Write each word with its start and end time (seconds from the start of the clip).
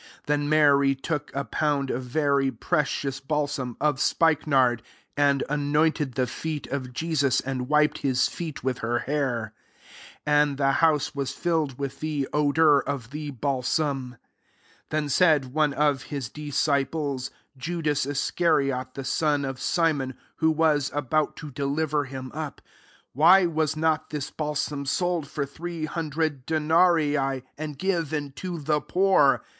3 0.25 0.25
Then 0.25 0.49
Mary 0.49 0.95
took 0.95 1.29
a 1.35 1.45
pound 1.45 1.91
of 1.91 2.01
very 2.01 2.49
precious 2.49 3.19
balsam 3.19 3.77
of 3.79 3.99
spikenard, 4.01 4.81
and 5.15 5.43
a 5.47 5.55
nointed 5.55 6.13
the 6.13 6.25
feet 6.25 6.65
of 6.69 6.91
Jesus, 6.91 7.39
and 7.39 7.69
wiped 7.69 7.99
his 7.99 8.27
feet 8.27 8.63
with 8.63 8.79
her 8.79 8.97
hair: 9.05 9.53
and 10.25 10.57
the 10.57 10.71
house 10.81 11.13
was 11.13 11.33
filled 11.33 11.77
with 11.77 11.99
the 11.99 12.27
odour 12.33 12.79
of 12.79 13.11
the 13.11 13.29
balsam. 13.29 14.13
4 14.89 14.89
Then 14.89 15.07
said 15.07 15.53
one 15.53 15.71
of 15.71 16.01
his 16.05 16.29
dis 16.29 16.55
ciples, 16.59 17.29
Judas 17.55 18.07
Iscariot, 18.07 18.95
rthe 18.95 19.05
son 19.05 19.45
of 19.45 19.59
Simon,] 19.59 20.15
who 20.37 20.49
was 20.49 20.89
about 20.95 21.35
to 21.35 21.51
deliver 21.51 22.05
him 22.05 22.31
up, 22.33 22.59
5" 22.59 22.67
Why 23.13 23.45
was 23.45 23.77
not 23.77 24.09
this 24.09 24.31
balsam 24.31 24.87
sold 24.87 25.27
for 25.27 25.45
three 25.45 25.85
hundred 25.85 26.47
denarii,* 26.47 27.43
and 27.55 27.77
given 27.77 28.31
to 28.37 28.57
the 28.57 28.81
poor?" 28.81 29.43